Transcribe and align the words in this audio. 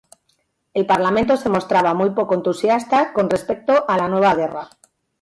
El 0.73 0.87
Parlamento 0.87 1.37
se 1.37 1.47
mostraba 1.47 1.93
muy 1.93 2.09
poco 2.09 2.33
entusiasta 2.33 3.13
con 3.13 3.29
respecto 3.29 3.85
a 3.87 3.97
la 3.97 4.07
nueva 4.07 4.33
guerra. 4.33 4.67